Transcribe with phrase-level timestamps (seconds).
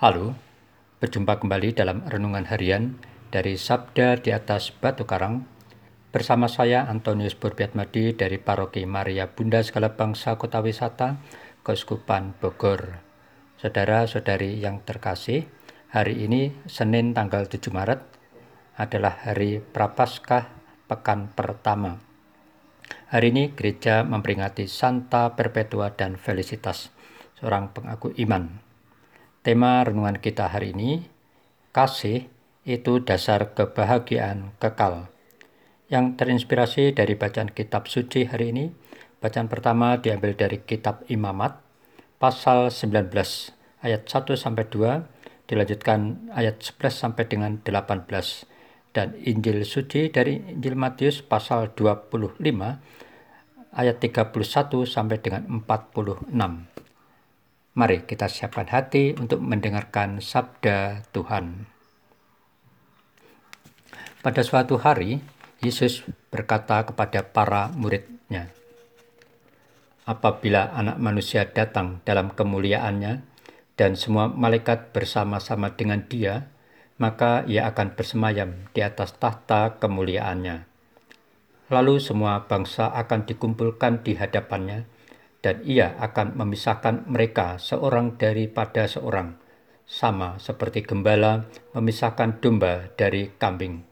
[0.00, 0.32] Halo,
[0.96, 2.96] berjumpa kembali dalam renungan harian
[3.28, 5.44] dari Sabda di atas Batu Karang
[6.08, 11.20] bersama saya Antonius Burbiatmadi dari Paroki Maria Bunda Segala Bangsa Kota Wisata,
[11.60, 13.04] Keuskupan Bogor.
[13.60, 15.44] Saudara-saudari yang terkasih,
[15.92, 18.00] hari ini Senin tanggal 7 Maret
[18.80, 20.48] adalah hari Prapaskah
[20.88, 22.00] pekan pertama.
[23.12, 26.88] Hari ini gereja memperingati Santa Perpetua dan Felicitas,
[27.36, 28.69] seorang pengaku iman.
[29.40, 31.00] Tema renungan kita hari ini,
[31.72, 32.28] kasih
[32.68, 35.08] itu dasar kebahagiaan kekal.
[35.88, 38.68] Yang terinspirasi dari bacaan kitab suci hari ini,
[39.16, 41.56] bacaan pertama diambil dari kitab Imamat,
[42.20, 43.16] pasal 19
[43.80, 45.08] ayat 1 sampai 2,
[45.48, 48.44] dilanjutkan ayat 11 sampai dengan 18
[48.92, 52.44] dan Injil suci dari Injil Matius pasal 25
[53.72, 56.79] ayat 31 sampai dengan 46.
[57.80, 61.64] Mari kita siapkan hati untuk mendengarkan sabda Tuhan.
[64.20, 65.24] Pada suatu hari,
[65.64, 68.52] Yesus berkata kepada para muridnya,
[70.04, 73.24] Apabila anak manusia datang dalam kemuliaannya
[73.80, 76.52] dan semua malaikat bersama-sama dengan dia,
[77.00, 80.68] maka ia akan bersemayam di atas tahta kemuliaannya.
[81.72, 84.84] Lalu semua bangsa akan dikumpulkan di hadapannya,
[85.40, 89.40] dan ia akan memisahkan mereka seorang daripada seorang,
[89.88, 93.88] sama seperti gembala memisahkan domba dari kambing.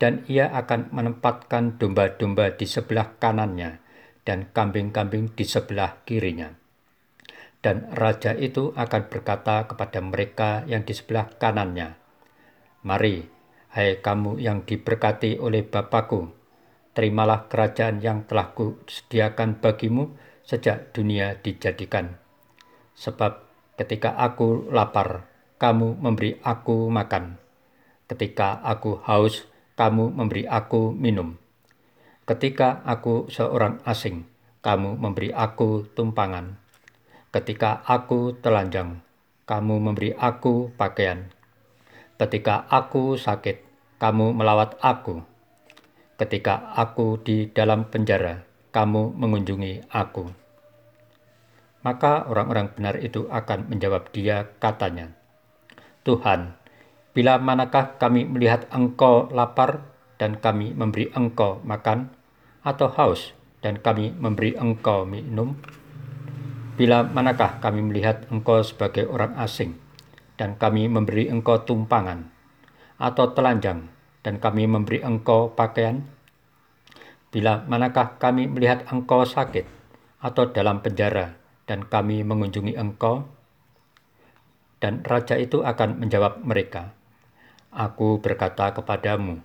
[0.00, 3.84] Dan ia akan menempatkan domba-domba di sebelah kanannya
[4.24, 6.48] dan kambing-kambing di sebelah kirinya.
[7.60, 12.00] Dan raja itu akan berkata kepada mereka yang di sebelah kanannya,
[12.80, 13.28] Mari,
[13.76, 16.32] hai kamu yang diberkati oleh Bapakku,
[16.96, 20.16] terimalah kerajaan yang telah kusediakan bagimu
[20.50, 22.18] sejak dunia dijadikan.
[22.98, 23.46] Sebab
[23.78, 25.30] ketika aku lapar,
[25.62, 27.38] kamu memberi aku makan.
[28.10, 29.46] Ketika aku haus,
[29.78, 31.38] kamu memberi aku minum.
[32.26, 34.26] Ketika aku seorang asing,
[34.66, 36.58] kamu memberi aku tumpangan.
[37.30, 39.06] Ketika aku telanjang,
[39.46, 41.30] kamu memberi aku pakaian.
[42.18, 43.62] Ketika aku sakit,
[44.02, 45.22] kamu melawat aku.
[46.18, 48.42] Ketika aku di dalam penjara,
[48.74, 50.39] kamu mengunjungi aku.
[51.80, 55.16] Maka orang-orang benar itu akan menjawab dia katanya,
[56.04, 56.60] Tuhan,
[57.16, 59.88] bila manakah kami melihat engkau lapar
[60.20, 62.12] dan kami memberi engkau makan,
[62.60, 63.32] atau haus
[63.64, 65.56] dan kami memberi engkau minum?
[66.76, 69.80] Bila manakah kami melihat engkau sebagai orang asing
[70.36, 72.28] dan kami memberi engkau tumpangan,
[73.00, 73.88] atau telanjang
[74.20, 76.04] dan kami memberi engkau pakaian?
[77.32, 79.64] Bila manakah kami melihat engkau sakit
[80.20, 81.39] atau dalam penjara
[81.70, 83.30] dan kami mengunjungi engkau?
[84.82, 86.98] Dan raja itu akan menjawab mereka,
[87.70, 89.38] Aku berkata kepadamu,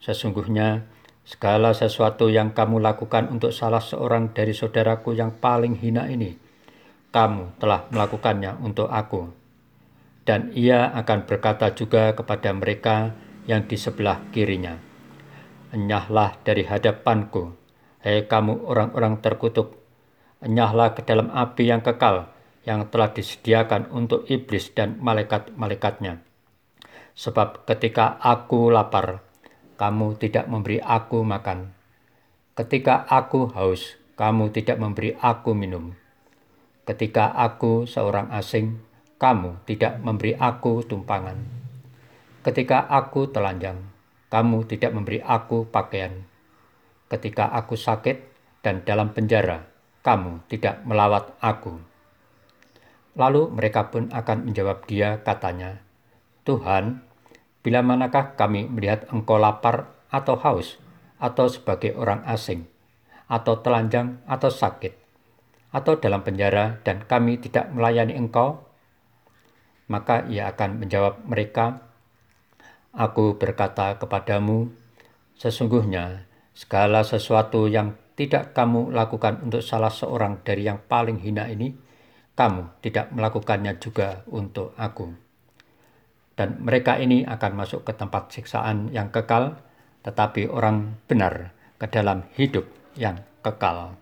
[0.00, 0.88] sesungguhnya
[1.28, 6.40] segala sesuatu yang kamu lakukan untuk salah seorang dari saudaraku yang paling hina ini,
[7.12, 9.28] kamu telah melakukannya untuk aku.
[10.24, 13.12] Dan ia akan berkata juga kepada mereka
[13.44, 14.80] yang di sebelah kirinya,
[15.76, 17.52] Enyahlah dari hadapanku,
[18.00, 19.75] hei kamu orang-orang terkutuk,
[20.46, 22.30] enyahlah ke dalam api yang kekal
[22.62, 26.22] yang telah disediakan untuk iblis dan malaikat-malaikatnya.
[27.18, 29.26] Sebab ketika aku lapar,
[29.78, 31.74] kamu tidak memberi aku makan.
[32.54, 35.92] Ketika aku haus, kamu tidak memberi aku minum.
[36.86, 38.80] Ketika aku seorang asing,
[39.20, 41.36] kamu tidak memberi aku tumpangan.
[42.40, 43.80] Ketika aku telanjang,
[44.32, 46.24] kamu tidak memberi aku pakaian.
[47.06, 48.16] Ketika aku sakit
[48.64, 49.75] dan dalam penjara,
[50.06, 51.82] kamu tidak melawat aku.
[53.18, 55.82] Lalu mereka pun akan menjawab dia katanya,
[56.46, 57.02] Tuhan,
[57.66, 60.78] bila manakah kami melihat engkau lapar atau haus,
[61.18, 62.70] atau sebagai orang asing,
[63.26, 64.94] atau telanjang atau sakit,
[65.74, 68.62] atau dalam penjara dan kami tidak melayani engkau?
[69.90, 71.82] Maka ia akan menjawab mereka,
[72.96, 74.72] Aku berkata kepadamu,
[75.36, 76.24] sesungguhnya
[76.56, 81.76] segala sesuatu yang tidak kamu lakukan untuk salah seorang dari yang paling hina ini,
[82.32, 85.12] kamu tidak melakukannya juga untuk aku.
[86.36, 89.60] Dan mereka ini akan masuk ke tempat siksaan yang kekal,
[90.04, 92.64] tetapi orang benar ke dalam hidup
[92.96, 93.96] yang kekal.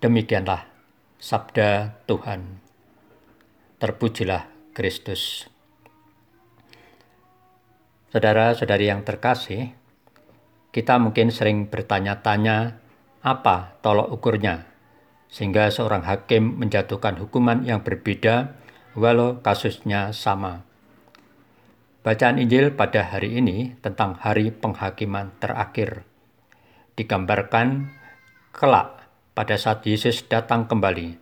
[0.00, 0.68] Demikianlah
[1.16, 2.60] sabda Tuhan.
[3.76, 5.48] Terpujilah Kristus.
[8.12, 9.76] Saudara-saudari yang terkasih,
[10.76, 12.76] kita mungkin sering bertanya-tanya
[13.24, 14.68] apa tolok ukurnya,
[15.32, 18.60] sehingga seorang hakim menjatuhkan hukuman yang berbeda
[18.92, 20.68] walau kasusnya sama.
[22.04, 26.04] Bacaan Injil pada hari ini tentang hari penghakiman terakhir.
[26.92, 27.88] Digambarkan
[28.52, 31.16] kelak pada saat Yesus datang kembali.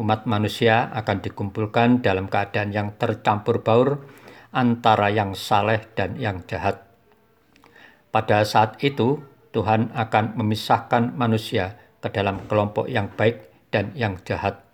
[0.00, 4.08] Umat manusia akan dikumpulkan dalam keadaan yang tercampur baur
[4.56, 6.95] antara yang saleh dan yang jahat.
[8.16, 9.20] Pada saat itu,
[9.52, 14.64] Tuhan akan memisahkan manusia ke dalam kelompok yang baik dan yang jahat,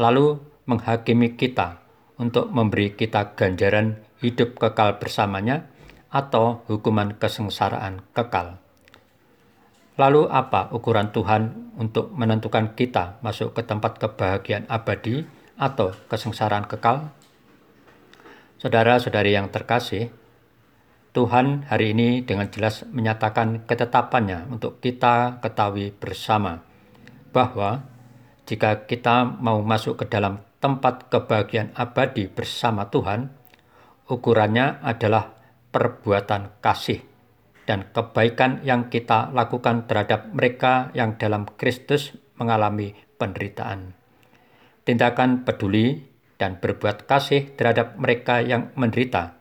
[0.00, 1.76] lalu menghakimi kita
[2.16, 5.68] untuk memberi kita ganjaran hidup kekal bersamanya
[6.08, 8.56] atau hukuman kesengsaraan kekal.
[10.00, 15.28] Lalu apa ukuran Tuhan untuk menentukan kita masuk ke tempat kebahagiaan abadi
[15.60, 17.12] atau kesengsaraan kekal?
[18.56, 20.08] Saudara-saudari yang terkasih,
[21.10, 26.62] Tuhan hari ini dengan jelas menyatakan ketetapannya untuk kita ketahui bersama
[27.34, 27.82] bahwa
[28.46, 33.26] jika kita mau masuk ke dalam tempat kebahagiaan abadi bersama Tuhan,
[34.06, 35.34] ukurannya adalah
[35.74, 37.02] perbuatan kasih
[37.66, 43.98] dan kebaikan yang kita lakukan terhadap mereka yang dalam Kristus mengalami penderitaan.
[44.86, 46.06] Tindakan peduli
[46.38, 49.39] dan berbuat kasih terhadap mereka yang menderita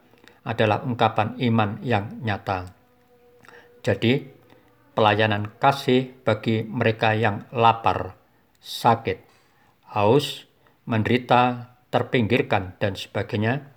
[0.50, 2.74] adalah ungkapan iman yang nyata.
[3.86, 4.26] Jadi,
[4.98, 8.18] pelayanan kasih bagi mereka yang lapar,
[8.58, 9.22] sakit,
[9.94, 10.50] haus,
[10.90, 13.70] menderita, terpinggirkan, dan sebagainya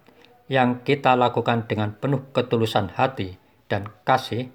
[0.49, 3.37] yang kita lakukan dengan penuh ketulusan hati
[3.69, 4.49] dan kasih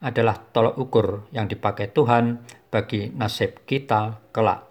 [0.00, 2.42] adalah tolok ukur yang dipakai Tuhan
[2.72, 4.68] bagi nasib kita kelak.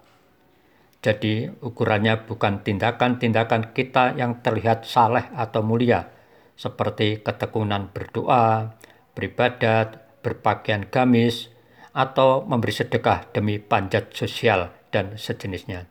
[0.98, 6.17] Jadi ukurannya bukan tindakan-tindakan kita yang terlihat saleh atau mulia,
[6.58, 8.74] seperti ketekunan berdoa,
[9.14, 11.54] beribadat, berpakaian gamis,
[11.94, 15.86] atau memberi sedekah demi panjat sosial dan sejenisnya.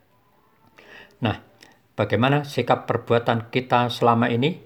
[1.24, 1.40] Nah,
[1.96, 4.60] bagaimana sikap perbuatan kita selama ini?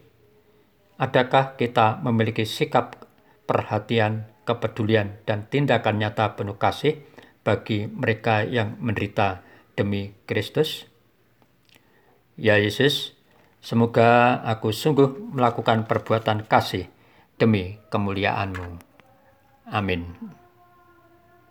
[1.01, 3.09] Adakah kita memiliki sikap
[3.49, 7.01] perhatian, kepedulian, dan tindakan nyata penuh kasih
[7.41, 9.41] bagi mereka yang menderita
[9.73, 10.85] demi Kristus?
[12.37, 13.17] Ya Yesus,
[13.61, 16.89] semoga aku sungguh melakukan perbuatan kasih
[17.37, 18.81] demi kemuliaan-Mu.
[19.71, 20.40] Amin.